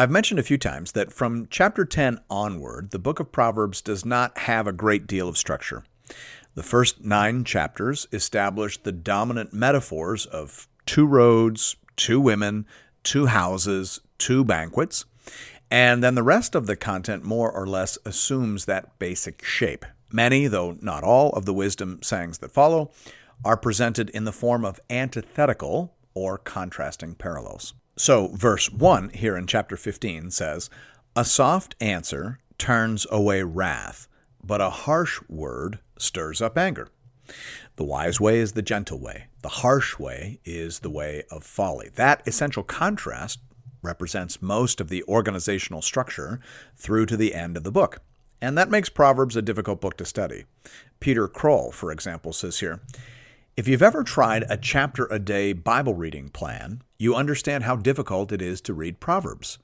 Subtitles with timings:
[0.00, 4.02] I've mentioned a few times that from chapter 10 onward, the book of Proverbs does
[4.02, 5.84] not have a great deal of structure.
[6.54, 12.64] The first nine chapters establish the dominant metaphors of two roads, two women,
[13.02, 15.04] two houses, two banquets,
[15.70, 19.84] and then the rest of the content more or less assumes that basic shape.
[20.10, 22.90] Many, though not all, of the wisdom sayings that follow
[23.44, 27.74] are presented in the form of antithetical or contrasting parallels.
[28.00, 30.70] So, verse 1 here in chapter 15 says,
[31.14, 34.08] A soft answer turns away wrath,
[34.42, 36.88] but a harsh word stirs up anger.
[37.76, 39.26] The wise way is the gentle way.
[39.42, 41.90] The harsh way is the way of folly.
[41.96, 43.40] That essential contrast
[43.82, 46.40] represents most of the organizational structure
[46.78, 48.00] through to the end of the book.
[48.40, 50.46] And that makes Proverbs a difficult book to study.
[51.00, 52.80] Peter Krol, for example, says here
[53.60, 58.32] If you've ever tried a chapter a day Bible reading plan, you understand how difficult
[58.32, 59.58] it is to read Proverbs.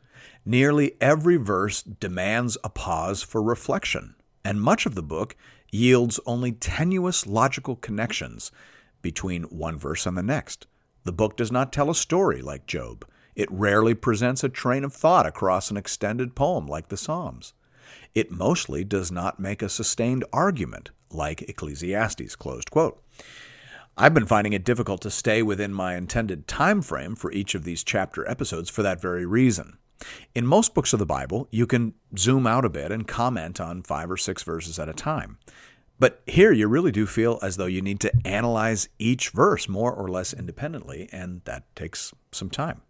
[0.45, 5.35] Nearly every verse demands a pause for reflection, and much of the book
[5.73, 8.53] yields only tenuous logical connections
[9.01, 10.67] between one verse and the next.
[11.05, 13.07] The book does not tell a story like Job.
[13.35, 17.55] It rarely presents a train of thought across an extended poem like the Psalms.
[18.15, 22.37] It mostly does not make a sustained argument like Ecclesiastes.
[23.99, 27.65] I've been finding it difficult to stay within my intended time frame for each of
[27.65, 29.79] these chapter episodes for that very reason.
[30.35, 33.83] In most books of the Bible, you can zoom out a bit and comment on
[33.83, 35.39] five or six verses at a time.
[35.99, 39.95] But here you really do feel as though you need to analyze each verse more
[39.95, 42.83] or less independently, and that takes some time.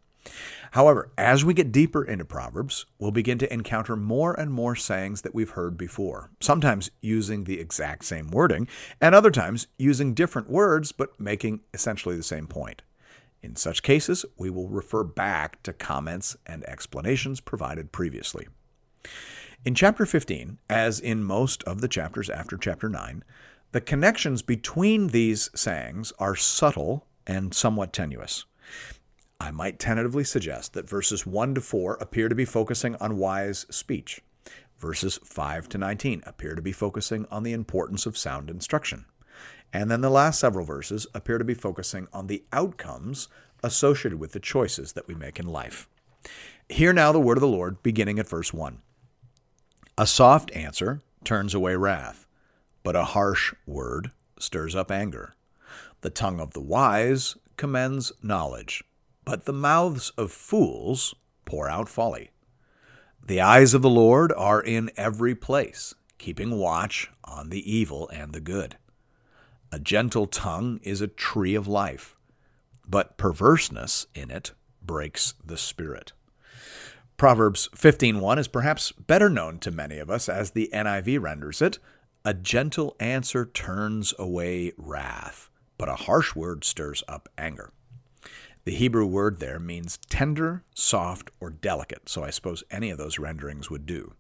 [0.73, 5.23] However, as we get deeper into Proverbs, we'll begin to encounter more and more sayings
[5.23, 8.69] that we've heard before, sometimes using the exact same wording,
[9.01, 12.83] and other times using different words but making essentially the same point.
[13.43, 18.49] In such cases, we will refer back to comments and explanations provided previously.
[19.65, 23.25] In chapter 15, as in most of the chapters after chapter 9,
[23.73, 28.45] the connections between these sayings are subtle and somewhat tenuous.
[29.39, 33.67] I might tentatively suggest that verses 1 to 4 appear to be focusing on wise
[33.71, 34.23] speech.
[34.79, 39.07] Verses 5 to 19 appear to be focusing on the importance of sound instruction.
[39.73, 43.29] And then the last several verses appear to be focusing on the outcomes
[43.63, 45.89] associated with the choices that we make in life.
[46.69, 48.81] Hear now the word of the Lord, beginning at verse 1.
[49.99, 52.27] A soft answer turns away wrath,
[52.83, 55.35] but a harsh word stirs up anger.
[56.01, 58.85] The tongue of the wise commends knowledge,
[59.27, 61.15] but the mouths of fools
[61.45, 62.31] pour out folly.
[63.23, 68.33] The eyes of the Lord are in every place, keeping watch on the evil and
[68.33, 68.79] the good.
[69.73, 72.17] A gentle tongue is a tree of life,
[72.89, 76.13] but perverseness in it breaks the spirit.
[77.17, 81.81] Proverbs 15:1 is perhaps better known to many of us as the NIV renders it,
[82.25, 87.73] a gentle answer turns away wrath, but a harsh word stirs up anger.
[88.67, 93.17] The Hebrew word there means tender, soft, or delicate, so I suppose any of those
[93.17, 94.15] renderings would do.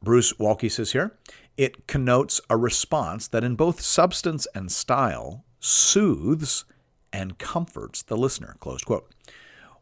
[0.00, 1.18] Bruce Waltke says here,
[1.56, 6.66] it connotes a response that in both substance and style soothes
[7.12, 8.54] and comforts the listener.
[8.60, 9.12] Closed quote.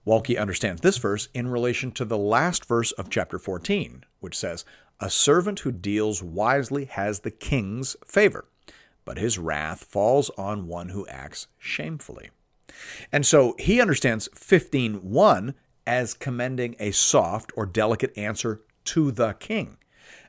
[0.06, 4.64] Waltke understands this verse in relation to the last verse of chapter 14, which says,
[5.00, 8.46] A servant who deals wisely has the king's favor,
[9.04, 12.30] but his wrath falls on one who acts shamefully.
[13.10, 15.54] And so he understands 15.1
[15.86, 19.78] as commending a soft or delicate answer to the king.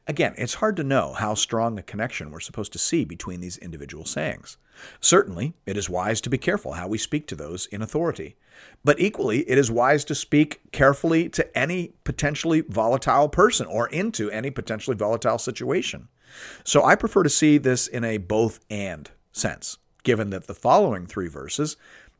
[0.05, 3.57] Again, it's hard to know how strong a connection we're supposed to see between these
[3.57, 4.57] individual sayings.
[4.99, 8.35] Certainly, it is wise to be careful how we speak to those in authority.
[8.83, 14.29] But equally, it is wise to speak carefully to any potentially volatile person or into
[14.29, 16.09] any potentially volatile situation.
[16.65, 21.05] So I prefer to see this in a both and sense, given that the following
[21.05, 21.77] three verses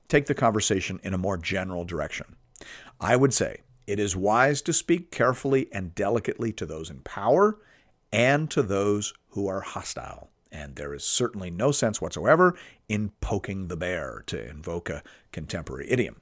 [0.08, 2.36] take the conversation in a more general direction.
[3.00, 7.60] I would say it is wise to speak carefully and delicately to those in power
[8.12, 10.30] and to those who are hostile.
[10.52, 12.56] And there is certainly no sense whatsoever
[12.88, 16.22] in poking the bear, to invoke a contemporary idiom.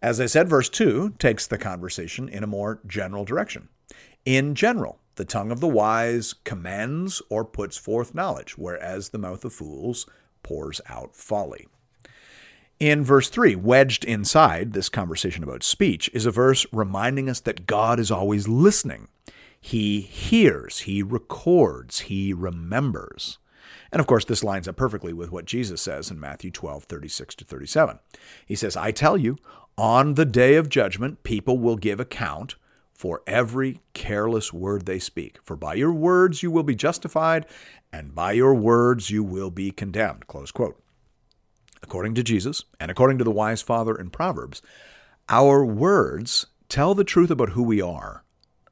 [0.00, 3.68] As I said, verse 2 takes the conversation in a more general direction.
[4.24, 9.44] In general, the tongue of the wise commends or puts forth knowledge, whereas the mouth
[9.44, 10.06] of fools
[10.42, 11.66] pours out folly.
[12.80, 17.66] In verse 3, wedged inside this conversation about speech, is a verse reminding us that
[17.66, 19.08] God is always listening.
[19.60, 23.38] He hears, He records, He remembers.
[23.92, 27.36] And of course, this lines up perfectly with what Jesus says in Matthew 12, 36
[27.36, 28.00] to 37.
[28.44, 29.38] He says, I tell you,
[29.78, 32.56] on the day of judgment, people will give account
[32.92, 35.38] for every careless word they speak.
[35.44, 37.46] For by your words you will be justified,
[37.92, 40.26] and by your words you will be condemned.
[40.26, 40.83] Close quote.
[41.84, 44.62] According to Jesus, and according to the wise father in Proverbs,
[45.28, 48.24] our words tell the truth about who we are.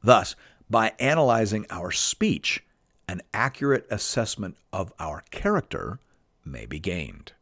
[0.02, 0.34] Thus,
[0.70, 2.64] by analyzing our speech,
[3.06, 6.00] an accurate assessment of our character
[6.42, 7.32] may be gained.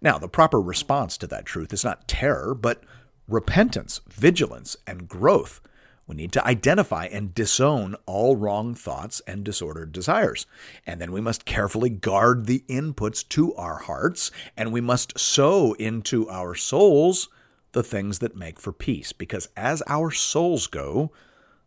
[0.00, 2.82] Now, the proper response to that truth is not terror, but
[3.28, 5.60] repentance, vigilance, and growth
[6.06, 10.46] we need to identify and disown all wrong thoughts and disordered desires.
[10.86, 15.72] And then we must carefully guard the inputs to our hearts, and we must sow
[15.74, 17.28] into our souls
[17.72, 19.12] the things that make for peace.
[19.12, 21.10] Because as our souls go,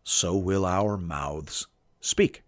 [0.04, 1.68] so will our mouths
[2.00, 2.44] speak.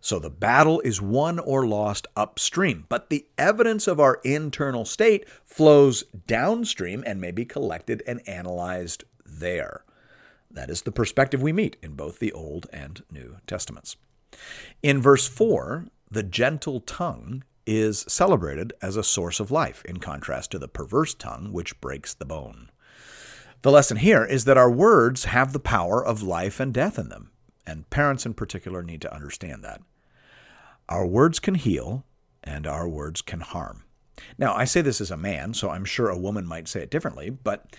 [0.00, 5.28] So the battle is won or lost upstream, but the evidence of our internal state
[5.44, 9.82] flows downstream and may be collected and analyzed there.
[10.50, 13.96] That is the perspective we meet in both the Old and New Testaments.
[14.82, 20.50] In verse 4, the gentle tongue is celebrated as a source of life, in contrast
[20.50, 22.70] to the perverse tongue, which breaks the bone.
[23.62, 27.08] The lesson here is that our words have the power of life and death in
[27.10, 27.30] them,
[27.66, 29.82] and parents in particular need to understand that.
[30.88, 32.04] Our words can heal,
[32.42, 33.84] and our words can harm.
[34.38, 36.90] Now, I say this as a man, so I'm sure a woman might say it
[36.90, 37.76] differently, but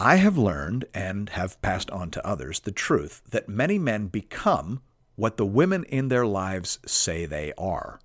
[0.00, 4.80] I have learned and have passed on to others the truth that many men become
[5.14, 8.00] what the women in their lives say they are.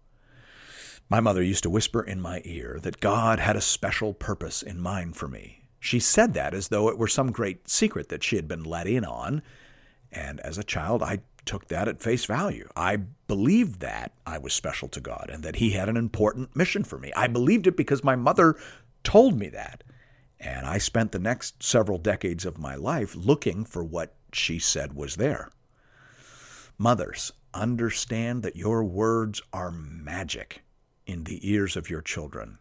[1.09, 4.79] My mother used to whisper in my ear that God had a special purpose in
[4.79, 5.63] mind for me.
[5.79, 8.85] She said that as though it were some great secret that she had been let
[8.85, 9.41] in on,
[10.11, 12.69] and as a child I took that at face value.
[12.75, 12.97] I
[13.27, 16.99] believed that I was special to God and that He had an important mission for
[16.99, 17.11] me.
[17.15, 18.55] I believed it because my mother
[19.03, 19.83] told me that.
[20.39, 24.93] And I spent the next several decades of my life looking for what she said
[24.93, 25.49] was there.
[26.77, 30.63] Mothers, understand that your words are magic
[31.05, 32.57] in the ears of your children.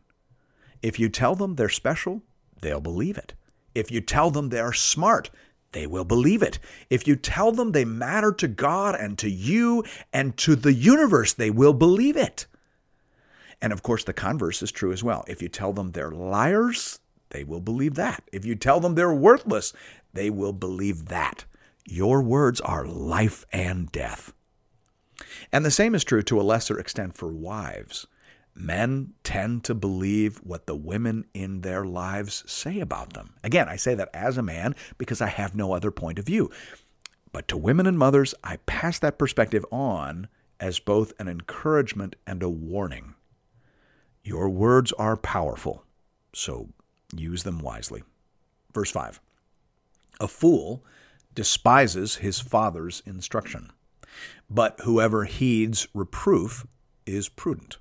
[0.82, 2.22] If you tell them they're special,
[2.60, 3.34] they'll believe it.
[3.74, 5.30] If you tell them they're smart,
[5.72, 6.58] they will believe it.
[6.88, 11.34] If you tell them they matter to God and to you and to the universe,
[11.34, 12.46] they will believe it.
[13.60, 15.24] And of course, the converse is true as well.
[15.28, 18.24] If you tell them they're liars, they will believe that.
[18.32, 19.72] If you tell them they're worthless,
[20.12, 21.44] they will believe that.
[21.86, 24.32] Your words are life and death.
[25.52, 28.06] And the same is true to a lesser extent for wives.
[28.54, 33.34] Men tend to believe what the women in their lives say about them.
[33.44, 36.50] Again, I say that as a man because I have no other point of view.
[37.30, 40.28] But to women and mothers, I pass that perspective on
[40.60, 43.14] as both an encouragement and a warning.
[44.24, 45.84] Your words are powerful,
[46.34, 46.68] so
[47.14, 48.02] Use them wisely.
[48.72, 49.20] Verse 5
[50.20, 50.84] A fool
[51.34, 53.70] despises his father's instruction,
[54.50, 56.66] but whoever heeds reproof
[57.06, 57.78] is prudent.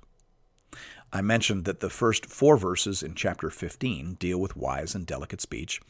[1.10, 5.40] I mentioned that the first four verses in chapter 15 deal with wise and delicate
[5.40, 5.80] speech,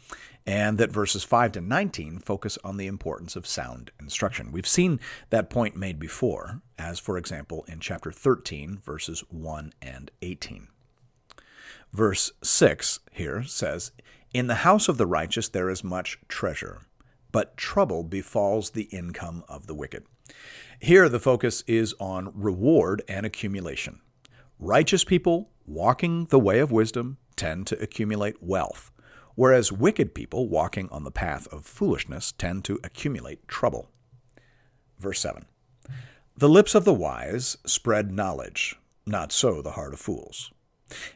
[0.47, 4.53] and that verses 5 to 19 focus on the importance of sound instruction.
[4.53, 10.13] We've seen that point made before, as for example in chapter 13, verses 1 and
[10.23, 10.69] 18.
[11.93, 13.93] Verse 6 here says,
[14.33, 16.83] In the house of the righteous there is much treasure,
[17.33, 20.05] but trouble befalls the income of the wicked.
[20.81, 24.01] Here the focus is on reward and accumulation.
[24.59, 28.91] Righteous people walking the way of wisdom tend to accumulate wealth,
[29.35, 33.89] whereas wicked people walking on the path of foolishness tend to accumulate trouble.
[34.99, 35.47] Verse 7
[36.37, 38.77] The lips of the wise spread knowledge,
[39.07, 40.53] not so the heart of fools.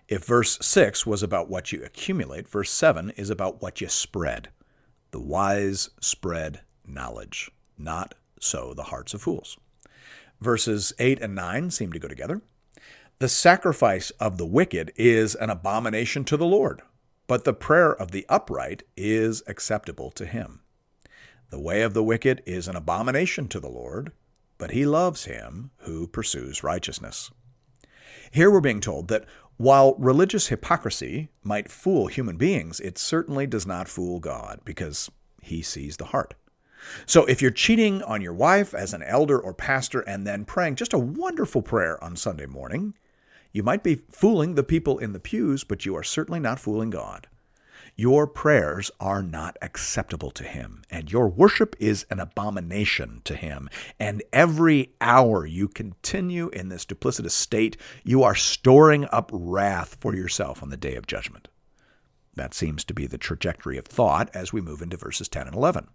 [0.09, 4.51] If verse 6 was about what you accumulate, verse 7 is about what you spread.
[5.11, 9.57] The wise spread knowledge, not so the hearts of fools.
[10.41, 12.43] Verses 8 and 9 seem to go together.
[13.19, 16.83] The sacrifice of the wicked is an abomination to the Lord,
[17.29, 20.61] but the prayer of the upright is acceptable to him.
[21.51, 24.13] The way of the wicked is an abomination to the Lord,
[24.59, 27.31] but he loves him who pursues righteousness.
[28.33, 29.27] Here we're being told that
[29.63, 35.09] while religious hypocrisy might fool human beings, it certainly does not fool God because
[35.41, 36.35] he sees the heart.
[37.07, 40.75] So if you're cheating on your wife as an elder or pastor and then praying
[40.75, 42.95] just a wonderful prayer on Sunday morning,
[43.53, 46.91] you might be fooling the people in the pews, but you are certainly not fooling
[46.91, 47.29] God.
[47.95, 53.69] Your prayers are not acceptable to him, and your worship is an abomination to him.
[54.01, 60.15] And every hour you continue in this duplicitous state, you are storing up wrath for
[60.15, 61.49] yourself on the day of judgment.
[62.35, 65.57] That seems to be the trajectory of thought as we move into verses 10 and
[65.57, 65.89] 11.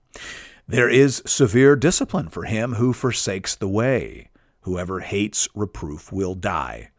[0.68, 4.30] There is severe discipline for him who forsakes the way.
[4.62, 6.92] Whoever hates reproof will die.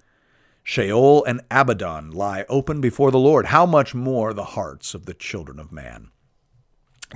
[0.68, 3.46] Sheol and Abaddon lie open before the Lord.
[3.46, 6.10] How much more the hearts of the children of man?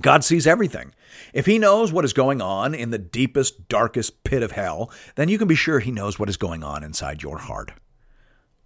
[0.01, 0.95] God sees everything.
[1.35, 5.29] If He knows what is going on in the deepest, darkest pit of hell, then
[5.29, 7.73] you can be sure He knows what is going on inside your heart.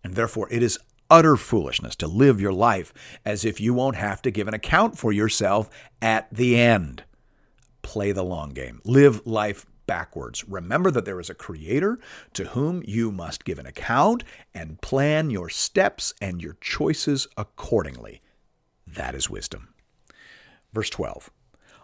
[0.04, 0.78] And therefore, it is
[1.10, 4.96] utter foolishness to live your life as if you won't have to give an account
[4.96, 5.68] for yourself
[6.00, 7.02] at the end.
[7.82, 8.80] Play the long game.
[8.84, 10.48] Live life backwards.
[10.48, 11.98] Remember that there is a creator
[12.34, 14.24] to whom you must give an account
[14.54, 18.20] and plan your steps and your choices accordingly.
[18.86, 19.74] That is wisdom.
[20.72, 21.30] Verse 12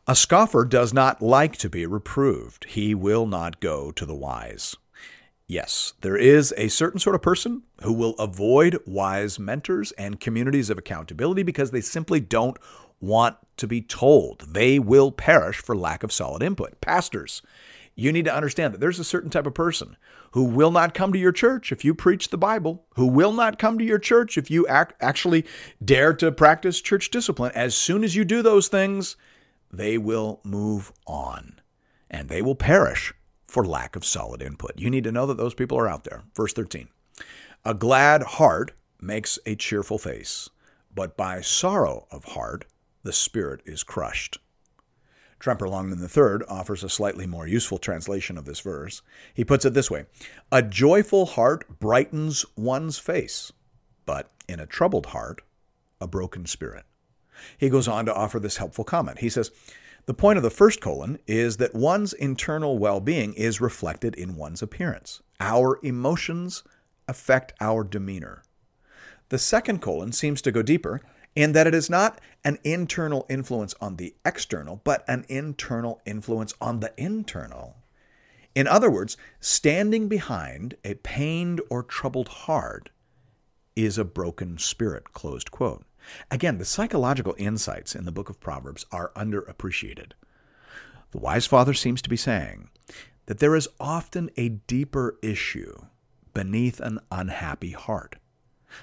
[0.06, 4.76] A scoffer does not like to be reproved, he will not go to the wise.
[5.48, 10.70] Yes, there is a certain sort of person who will avoid wise mentors and communities
[10.70, 12.56] of accountability because they simply don't
[13.02, 14.54] want to be told.
[14.54, 16.80] They will perish for lack of solid input.
[16.80, 17.42] Pastors,
[17.94, 19.96] you need to understand that there's a certain type of person
[20.32, 23.58] who will not come to your church if you preach the Bible, who will not
[23.58, 25.44] come to your church if you act, actually
[25.84, 27.52] dare to practice church discipline.
[27.54, 29.16] As soon as you do those things,
[29.70, 31.60] they will move on
[32.10, 33.12] and they will perish
[33.46, 34.72] for lack of solid input.
[34.76, 36.22] You need to know that those people are out there.
[36.34, 36.88] Verse 13
[37.64, 40.48] A glad heart makes a cheerful face,
[40.94, 42.64] but by sorrow of heart
[43.02, 44.38] the spirit is crushed.
[45.42, 49.02] Tremper Longman III offers a slightly more useful translation of this verse.
[49.34, 50.06] He puts it this way
[50.52, 53.52] A joyful heart brightens one's face,
[54.06, 55.42] but in a troubled heart,
[56.00, 56.84] a broken spirit.
[57.58, 59.18] He goes on to offer this helpful comment.
[59.18, 59.50] He says,
[60.06, 64.36] The point of the first colon is that one's internal well being is reflected in
[64.36, 65.22] one's appearance.
[65.40, 66.62] Our emotions
[67.08, 68.44] affect our demeanor.
[69.30, 71.00] The second colon seems to go deeper
[71.34, 76.54] in that it is not an internal influence on the external, but an internal influence
[76.60, 77.76] on the internal.
[78.54, 82.90] In other words, standing behind a pained or troubled heart
[83.74, 85.12] is a broken spirit.
[85.12, 85.84] Closed quote.
[86.30, 90.12] Again, the psychological insights in the book of Proverbs are underappreciated.
[91.12, 92.68] The wise father seems to be saying
[93.26, 95.86] that there is often a deeper issue
[96.34, 98.16] beneath an unhappy heart.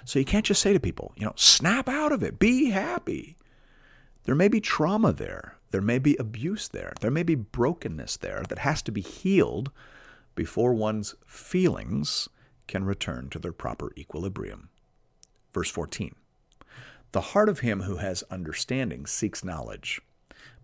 [0.06, 3.38] So you can't just say to people, you know, snap out of it, be happy.
[4.24, 5.58] There may be trauma there.
[5.72, 6.94] There may be abuse there.
[7.00, 9.72] There may be brokenness there that has to be healed
[10.36, 12.30] before one's feelings
[12.68, 14.70] can return to their proper equilibrium.
[15.54, 16.16] Verse 14
[17.12, 20.02] The heart of him who has understanding seeks knowledge,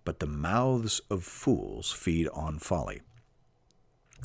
[0.04, 3.02] but the mouths of fools feed on folly.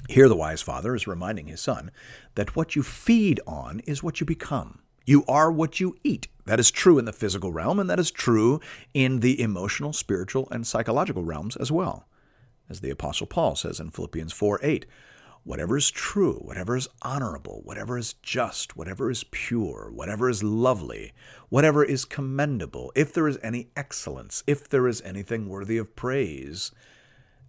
[0.09, 1.90] Here, the wise father is reminding his son
[2.35, 4.80] that what you feed on is what you become.
[5.10, 6.28] You are what you eat.
[6.46, 8.60] That is true in the physical realm, and that is true
[8.94, 12.06] in the emotional, spiritual, and psychological realms as well.
[12.68, 14.86] As the Apostle Paul says in Philippians 4 8,
[15.42, 21.12] whatever is true, whatever is honorable, whatever is just, whatever is pure, whatever is lovely,
[21.48, 26.70] whatever is commendable, if there is any excellence, if there is anything worthy of praise,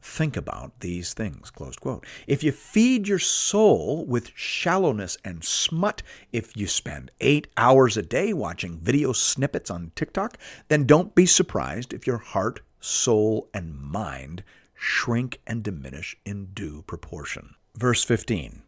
[0.01, 1.49] think about these things.
[1.51, 2.05] Closed quote.
[2.27, 8.01] If you feed your soul with shallowness and smut, if you spend eight hours a
[8.01, 13.79] day watching video snippets on TikTok, then don't be surprised if your heart, soul, and
[13.79, 14.43] mind
[14.73, 17.53] shrink and diminish in due proportion.
[17.75, 18.63] Verse 15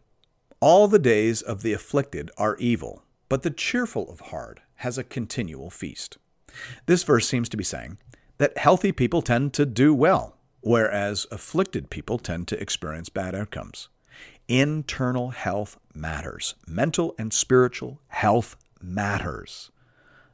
[0.60, 5.04] All the days of the afflicted are evil, but the cheerful of heart has a
[5.04, 6.18] continual feast.
[6.86, 7.98] This verse seems to be saying
[8.38, 10.33] that healthy people tend to do well
[10.64, 13.88] whereas afflicted people tend to experience bad outcomes.
[14.48, 16.54] Internal health matters.
[16.66, 19.70] Mental and spiritual health matters.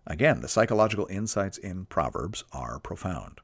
[0.06, 3.40] Again, the psychological insights in Proverbs are profound.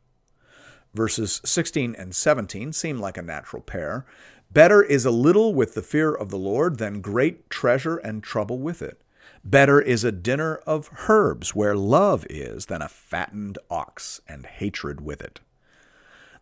[0.95, 4.07] Verses 16 and 17 seem like a natural pair.
[4.51, 8.59] Better is a little with the fear of the Lord than great treasure and trouble
[8.59, 9.03] with it.
[9.45, 15.01] Better is a dinner of herbs where love is than a fattened ox and hatred
[15.01, 15.41] with it.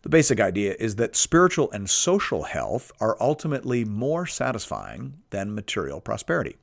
[0.05, 5.99] The basic idea is that spiritual and social health are ultimately more satisfying than material
[5.99, 6.57] prosperity.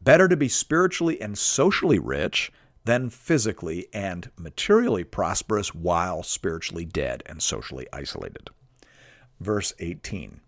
[0.00, 2.52] Better to be spiritually and socially rich
[2.84, 8.50] than physically and materially prosperous while spiritually dead and socially isolated.
[9.40, 10.40] Verse 18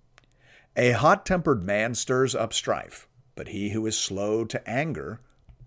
[0.77, 5.19] A hot tempered man stirs up strife, but he who is slow to anger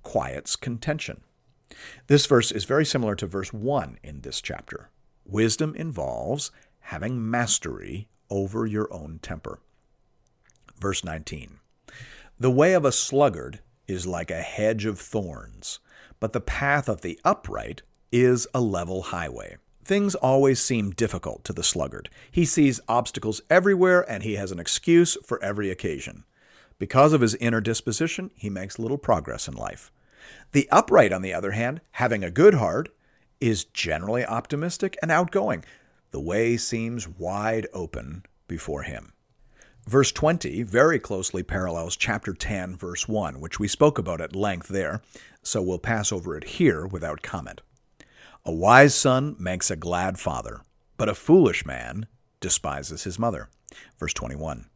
[0.03, 1.19] quiets contention.
[2.07, 4.89] This verse is very similar to verse 1 in this chapter.
[5.25, 9.59] Wisdom involves having mastery over your own temper.
[10.79, 11.59] Verse 19
[12.39, 15.79] The way of a sluggard is like a hedge of thorns,
[16.19, 19.57] but the path of the upright is a level highway.
[19.83, 22.09] Things always seem difficult to the sluggard.
[22.31, 26.23] He sees obstacles everywhere and he has an excuse for every occasion.
[26.77, 29.91] Because of his inner disposition, he makes little progress in life.
[30.51, 32.89] The upright, on the other hand, having a good heart,
[33.41, 35.65] is generally optimistic and outgoing.
[36.11, 39.13] The way seems wide open before him.
[39.87, 44.67] Verse 20 very closely parallels chapter 10, verse 1, which we spoke about at length
[44.67, 45.01] there,
[45.41, 47.61] so we'll pass over it here without comment.
[48.45, 50.61] A wise son makes a glad father,
[50.97, 52.05] but a foolish man
[52.39, 53.49] despises his mother.
[53.99, 54.67] Verse 21.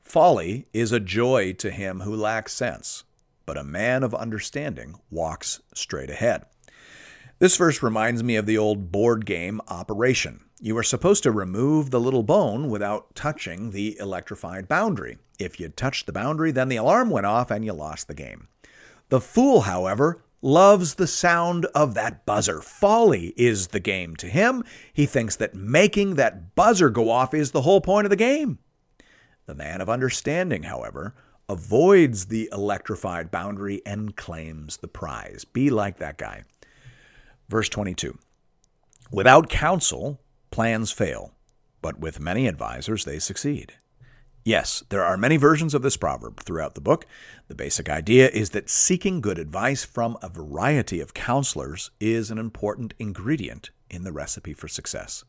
[0.00, 3.04] Folly is a joy to him who lacks sense,
[3.44, 6.44] but a man of understanding walks straight ahead.
[7.40, 10.40] This verse reminds me of the old board game Operation.
[10.60, 15.18] You are supposed to remove the little bone without touching the electrified boundary.
[15.38, 18.48] If you touched the boundary, then the alarm went off and you lost the game.
[19.08, 22.60] The fool, however, loves the sound of that buzzer.
[22.60, 24.64] Folly is the game to him.
[24.92, 28.58] He thinks that making that buzzer go off is the whole point of the game.
[29.46, 31.14] The man of understanding, however,
[31.48, 35.44] avoids the electrified boundary and claims the prize.
[35.44, 36.42] Be like that guy.
[37.48, 38.18] Verse 22
[39.10, 41.32] Without counsel, plans fail,
[41.80, 43.74] but with many advisers, they succeed.
[44.44, 47.06] Yes, there are many versions of this proverb throughout the book.
[47.48, 52.38] The basic idea is that seeking good advice from a variety of counselors is an
[52.38, 55.24] important ingredient in the recipe for success.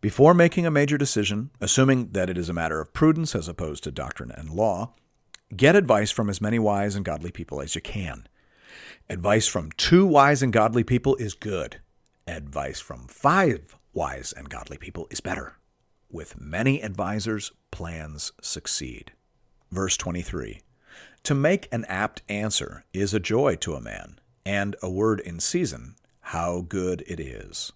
[0.00, 3.84] Before making a major decision, assuming that it is a matter of prudence as opposed
[3.84, 4.92] to doctrine and law,
[5.54, 8.26] Get advice from as many wise and godly people as you can.
[9.10, 11.80] Advice from two wise and godly people is good.
[12.26, 15.56] Advice from five wise and godly people is better.
[16.08, 19.12] With many advisers, plans succeed.
[19.70, 20.60] Verse 23
[21.24, 25.40] To make an apt answer is a joy to a man, and a word in
[25.40, 27.72] season, how good it is.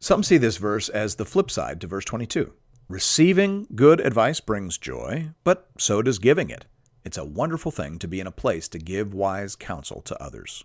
[0.00, 2.52] Some see this verse as the flip side to verse 22.
[2.88, 6.64] Receiving good advice brings joy, but so does giving it.
[7.04, 10.64] It's a wonderful thing to be in a place to give wise counsel to others.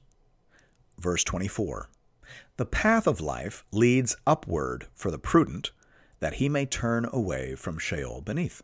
[0.97, 1.89] Verse 24
[2.57, 5.71] The path of life leads upward for the prudent,
[6.19, 8.61] that he may turn away from Sheol beneath.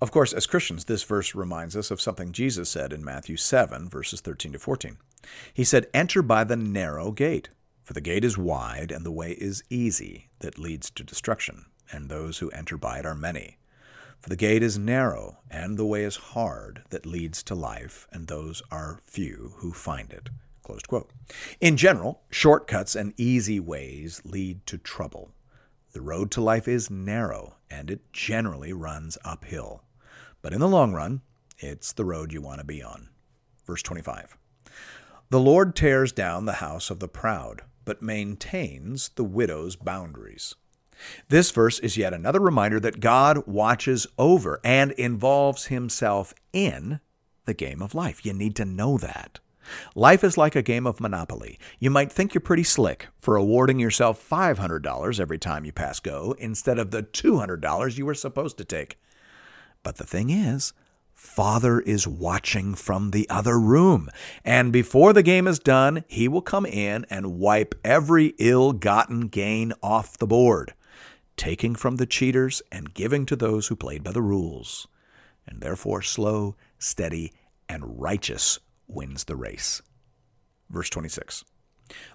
[0.00, 3.88] Of course, as Christians, this verse reminds us of something Jesus said in Matthew 7,
[3.88, 4.98] verses 13 to 14.
[5.54, 7.48] He said, Enter by the narrow gate,
[7.82, 12.08] for the gate is wide and the way is easy that leads to destruction and
[12.08, 13.58] those who enter by it are many.
[14.22, 18.28] For the gate is narrow, and the way is hard that leads to life, and
[18.28, 20.30] those are few who find it.
[21.60, 25.32] In general, shortcuts and easy ways lead to trouble.
[25.92, 29.82] The road to life is narrow, and it generally runs uphill.
[30.40, 31.22] But in the long run,
[31.58, 33.08] it's the road you want to be on.
[33.66, 34.36] Verse 25
[35.30, 40.54] The Lord tears down the house of the proud, but maintains the widow's boundaries.
[41.28, 47.00] This verse is yet another reminder that God watches over and involves himself in
[47.44, 48.24] the game of life.
[48.24, 49.40] You need to know that.
[49.94, 51.58] Life is like a game of Monopoly.
[51.78, 56.34] You might think you're pretty slick for awarding yourself $500 every time you pass go
[56.38, 58.98] instead of the $200 you were supposed to take.
[59.82, 60.72] But the thing is,
[61.14, 64.08] Father is watching from the other room,
[64.44, 69.28] and before the game is done, he will come in and wipe every ill gotten
[69.28, 70.74] gain off the board
[71.42, 74.86] taking from the cheaters and giving to those who played by the rules.
[75.44, 77.32] And therefore, slow, steady,
[77.68, 79.82] and righteous wins the race.
[80.70, 81.44] Verse 26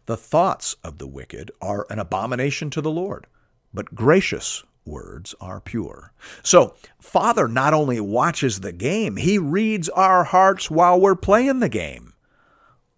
[0.06, 3.28] The thoughts of the wicked are an abomination to the Lord,
[3.74, 6.14] but gracious words are pure.
[6.42, 11.68] So, Father not only watches the game, he reads our hearts while we're playing the
[11.68, 12.14] game.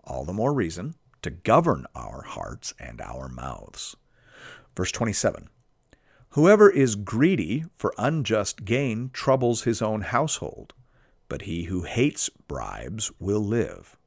[0.04, 3.96] All the more reason to govern our hearts and our mouths.
[4.76, 5.50] Verse 27
[6.34, 10.74] Whoever is greedy for unjust gain troubles his own household,
[11.28, 13.98] but he who hates bribes will live.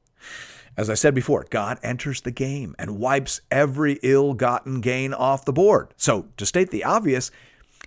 [0.76, 5.44] As I said before, God enters the game and wipes every ill gotten gain off
[5.44, 5.94] the board.
[5.96, 7.32] So, to state the obvious,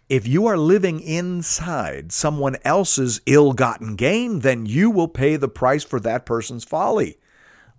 [0.10, 5.48] if you are living inside someone else's ill gotten gain, then you will pay the
[5.48, 7.18] price for that person's folly.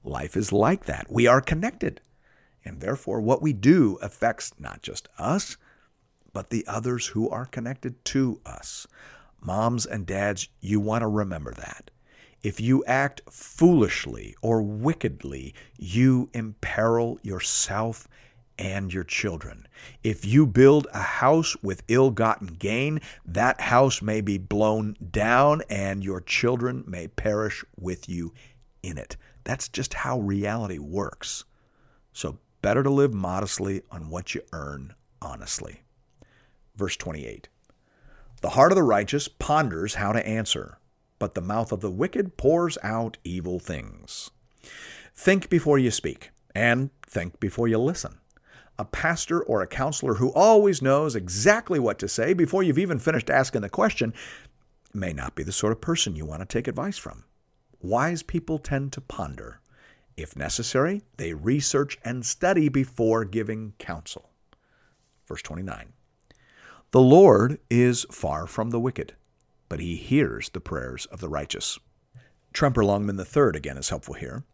[0.03, 1.07] Life is like that.
[1.11, 2.01] We are connected.
[2.64, 5.59] And therefore, what we do affects not just us,
[6.37, 8.87] but the others who are connected to us.
[9.40, 11.90] Moms and dads, you want to remember that.
[12.42, 18.07] If you act foolishly or wickedly, you imperil yourself
[18.59, 19.66] and your children.
[20.05, 25.62] If you build a house with ill gotten gain, that house may be blown down
[25.70, 28.35] and your children may perish with you
[28.83, 29.16] in it.
[29.44, 31.46] That's just how reality works.
[32.12, 35.81] So, better to live modestly on what you earn honestly.
[36.77, 37.49] Verse 28
[38.41, 40.79] The heart of the righteous ponders how to answer,
[41.19, 44.31] but the mouth of the wicked pours out evil things.
[45.15, 48.19] Think before you speak, and think before you listen
[48.79, 52.99] a pastor or a counselor who always knows exactly what to say before you've even
[52.99, 54.12] finished asking the question
[54.93, 57.25] may not be the sort of person you want to take advice from.
[57.81, 59.61] Wise people tend to ponder.
[60.17, 64.31] If necessary, they research and study before giving counsel.
[65.27, 65.93] Verse 29
[66.92, 69.14] The Lord is far from the wicked,
[69.68, 71.79] but he hears the prayers of the righteous.
[72.53, 74.44] Tremper Longman III again is helpful here.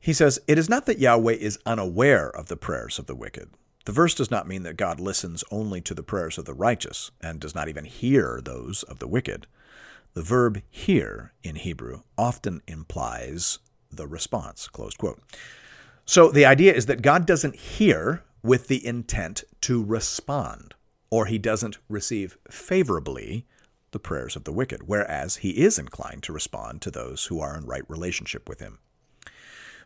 [0.00, 3.50] He says, It is not that Yahweh is unaware of the prayers of the wicked.
[3.84, 7.10] The verse does not mean that God listens only to the prayers of the righteous
[7.20, 9.46] and does not even hear those of the wicked.
[10.14, 13.58] The verb hear in Hebrew often implies
[13.90, 14.68] the response.
[16.06, 20.74] So the idea is that God doesn't hear with the intent to respond,
[21.10, 23.46] or he doesn't receive favorably
[23.92, 27.56] the prayers of the wicked, whereas he is inclined to respond to those who are
[27.56, 28.78] in right relationship with him.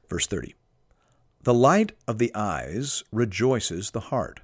[0.08, 0.54] Verse 30
[1.44, 4.40] the light of the eyes rejoices the heart,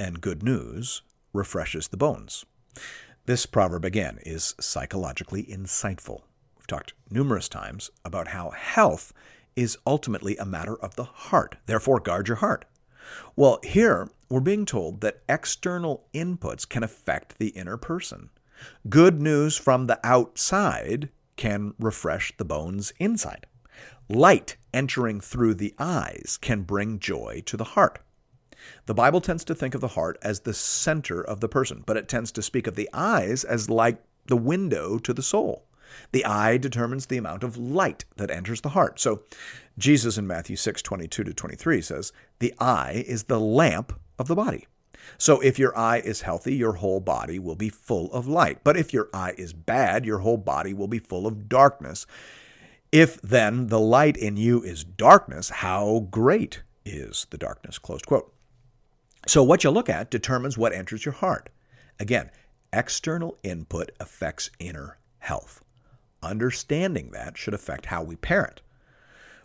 [0.00, 1.02] and good news
[1.34, 2.46] refreshes the bones.
[3.26, 6.22] This proverb, again, is psychologically insightful.
[6.56, 9.12] We've talked numerous times about how health
[9.56, 11.56] is ultimately a matter of the heart.
[11.66, 12.64] Therefore, guard your heart.
[13.36, 18.30] Well, here we're being told that external inputs can affect the inner person.
[18.88, 23.46] Good news from the outside can refresh the bones inside.
[24.08, 28.00] Light entering through the eyes can bring joy to the heart.
[28.86, 31.96] The Bible tends to think of the heart as the center of the person, but
[31.96, 35.64] it tends to speak of the eyes as like the window to the soul.
[36.12, 39.00] The eye determines the amount of light that enters the heart.
[39.00, 39.22] So
[39.78, 44.34] Jesus in Matthew 6, 22 to 23 says, The eye is the lamp of the
[44.34, 44.66] body.
[45.16, 48.62] So if your eye is healthy, your whole body will be full of light.
[48.62, 52.06] But if your eye is bad, your whole body will be full of darkness.
[52.92, 57.78] If then the light in you is darkness, how great is the darkness?
[57.78, 58.32] Quote.
[59.26, 61.50] So what you look at determines what enters your heart.
[62.00, 62.30] Again,
[62.72, 65.62] external input affects inner health.
[66.22, 68.60] Understanding that should affect how we parent.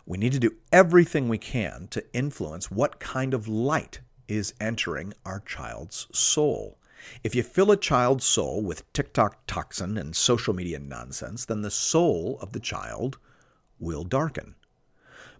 [0.06, 5.14] We need to do everything we can to influence what kind of light is entering
[5.24, 6.78] our child's soul.
[7.22, 11.70] If you fill a child's soul with TikTok toxin and social media nonsense, then the
[11.70, 13.18] soul of the child
[13.78, 14.54] will darken.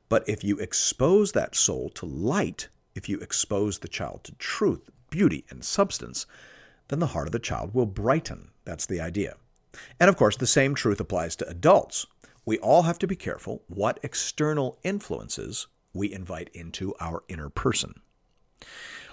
[0.08, 4.90] But if you expose that soul to light, if you expose the child to truth,
[5.10, 6.26] beauty, and substance,
[6.88, 8.50] then the heart of the child will brighten.
[8.64, 9.36] That's the idea.
[9.98, 12.06] And of course, the same truth applies to adults.
[12.44, 17.94] We all have to be careful what external influences we invite into our inner person.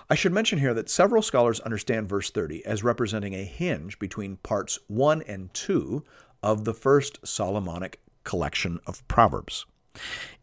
[0.09, 4.37] I should mention here that several scholars understand verse 30 as representing a hinge between
[4.37, 6.03] parts 1 and 2
[6.43, 9.65] of the first Solomonic collection of Proverbs.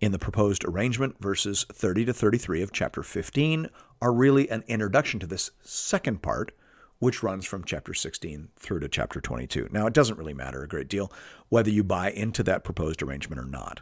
[0.01, 3.69] In the proposed arrangement, verses 30 to 33 of chapter 15
[4.01, 6.53] are really an introduction to this second part,
[6.99, 9.69] which runs from chapter 16 through to chapter 22.
[9.71, 11.13] Now, it doesn't really matter a great deal
[11.49, 13.81] whether you buy into that proposed arrangement or not.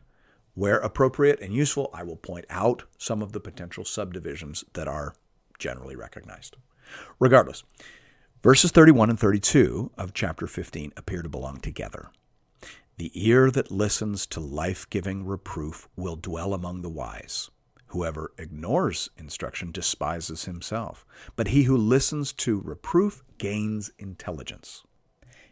[0.57, 5.15] Where appropriate and useful, I will point out some of the potential subdivisions that are
[5.59, 6.57] generally recognized.
[7.21, 7.63] Regardless,
[8.43, 12.09] verses 31 and 32 of chapter 15 appear to belong together.
[12.97, 17.51] The ear that listens to life giving reproof will dwell among the wise.
[17.89, 21.05] Whoever ignores instruction despises himself,
[21.37, 24.85] but he who listens to reproof gains intelligence.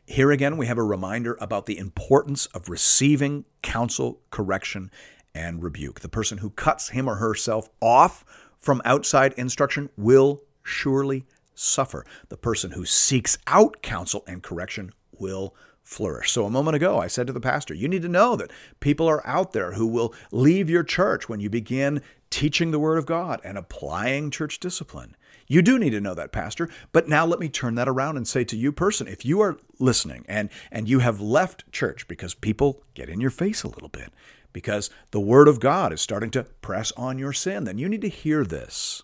[0.07, 4.91] Here again, we have a reminder about the importance of receiving counsel, correction,
[5.35, 6.01] and rebuke.
[6.01, 8.23] The person who cuts him or herself off
[8.59, 12.05] from outside instruction will surely suffer.
[12.29, 16.33] The person who seeks out counsel and correction will flourish.
[16.33, 19.09] So, a moment ago, I said to the pastor, you need to know that people
[19.09, 23.07] are out there who will leave your church when you begin teaching the Word of
[23.07, 25.17] God and applying church discipline.
[25.47, 26.69] You do need to know that, Pastor.
[26.93, 29.59] But now let me turn that around and say to you, person, if you are
[29.79, 33.89] listening and, and you have left church because people get in your face a little
[33.89, 34.13] bit,
[34.53, 38.01] because the Word of God is starting to press on your sin, then you need
[38.03, 39.03] to hear this.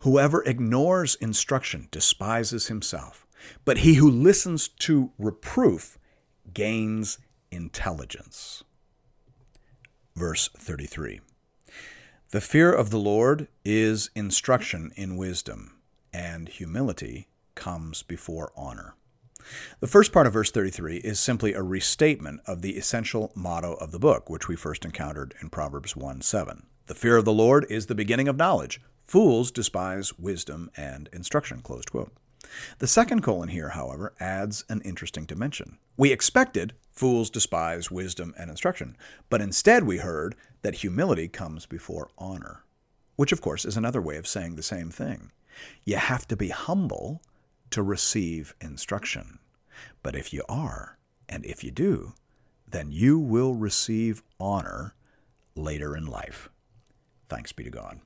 [0.00, 3.26] Whoever ignores instruction despises himself,
[3.64, 5.98] but he who listens to reproof
[6.54, 7.18] gains
[7.50, 8.64] intelligence.
[10.16, 11.20] Verse 33
[12.32, 15.80] The fear of the Lord is instruction in wisdom,
[16.12, 18.94] and humility comes before honor.
[19.80, 23.90] The first part of verse 33 is simply a restatement of the essential motto of
[23.90, 26.66] the book, which we first encountered in Proverbs 1 7.
[26.86, 28.80] The fear of the Lord is the beginning of knowledge.
[29.08, 31.62] Fools despise wisdom and instruction.
[31.62, 32.12] Closed quote.
[32.78, 35.78] The second colon here, however, adds an interesting dimension.
[35.96, 38.96] We expected fools despise wisdom and instruction,
[39.28, 42.64] but instead we heard that humility comes before honor,
[43.16, 45.32] which of course is another way of saying the same thing.
[45.84, 47.22] You have to be humble
[47.70, 49.38] to receive instruction.
[50.02, 52.14] But if you are, and if you do,
[52.68, 54.94] then you will receive honor
[55.54, 56.48] later in life.
[57.28, 58.00] Thanks be to God.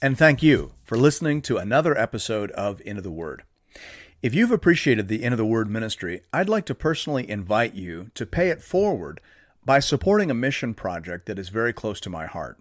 [0.00, 3.44] And thank you for listening to another episode of Into the Word.
[4.22, 8.24] If you've appreciated the Into the Word ministry, I'd like to personally invite you to
[8.24, 9.20] pay it forward
[9.64, 12.60] by supporting a mission project that is very close to my heart.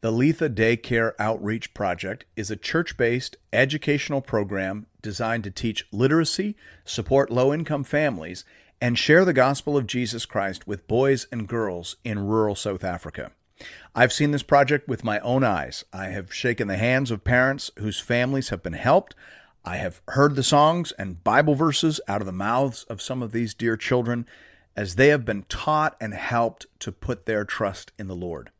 [0.00, 6.56] The Letha Daycare Outreach Project is a church based educational program designed to teach literacy,
[6.86, 8.46] support low income families,
[8.80, 13.32] and share the gospel of Jesus Christ with boys and girls in rural South Africa.
[13.94, 15.84] I've seen this project with my own eyes.
[15.92, 19.14] I have shaken the hands of parents whose families have been helped.
[19.68, 23.32] I have heard the songs and Bible verses out of the mouths of some of
[23.32, 24.24] these dear children
[24.76, 28.50] as they have been taught and helped to put their trust in the Lord.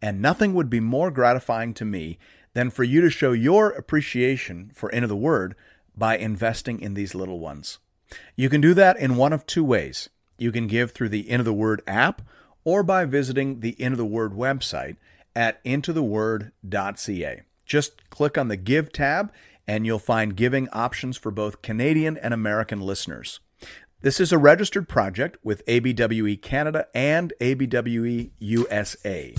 [0.00, 2.18] And nothing would be more gratifying to me
[2.52, 5.56] than for you to show your appreciation for Into the Word
[5.96, 7.78] by investing in these little ones.
[8.36, 10.08] You can do that in one of two ways.
[10.38, 12.22] You can give through the Into the Word app
[12.62, 14.98] or by visiting the Into the Word website
[15.34, 17.42] at intotheword.ca.
[17.66, 19.32] Just click on the Give tab
[19.66, 23.40] and you'll find giving options for both Canadian and American listeners.
[24.04, 29.34] This is a registered project with ABWE Canada and ABWE USA.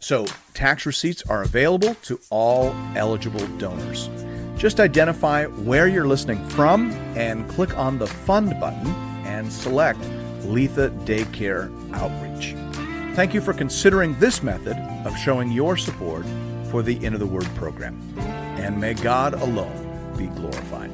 [0.00, 4.10] So tax receipts are available to all eligible donors.
[4.56, 8.88] Just identify where you're listening from and click on the Fund button
[9.24, 10.00] and select
[10.42, 12.56] Letha Daycare Outreach.
[13.14, 16.26] Thank you for considering this method of showing your support
[16.72, 18.00] for the Into the Word program.
[18.58, 20.90] And may God alone be glorified.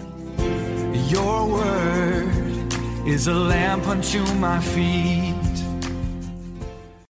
[1.10, 2.74] Your word
[3.06, 5.53] is a lamp unto my feet